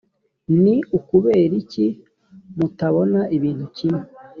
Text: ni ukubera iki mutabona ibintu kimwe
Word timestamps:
ni 0.61 0.75
ukubera 0.97 1.53
iki 1.61 1.85
mutabona 2.57 3.19
ibintu 3.37 3.65
kimwe 3.75 4.03